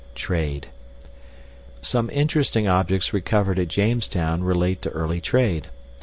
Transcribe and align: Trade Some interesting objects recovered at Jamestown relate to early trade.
Trade 0.15 0.67
Some 1.83 2.09
interesting 2.09 2.67
objects 2.67 3.13
recovered 3.13 3.59
at 3.59 3.67
Jamestown 3.67 4.41
relate 4.41 4.81
to 4.81 4.89
early 4.89 5.21
trade. 5.21 5.67